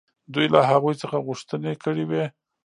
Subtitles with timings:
[0.33, 2.25] دوی له هغوی څخه غوښتنې کړې وې.